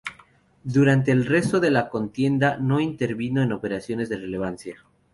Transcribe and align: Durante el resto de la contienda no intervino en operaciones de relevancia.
Durante 0.63 1.11
el 1.11 1.27
resto 1.27 1.59
de 1.59 1.69
la 1.69 1.87
contienda 1.87 2.57
no 2.57 2.79
intervino 2.79 3.43
en 3.43 3.51
operaciones 3.51 4.09
de 4.09 4.17
relevancia. 4.17 4.83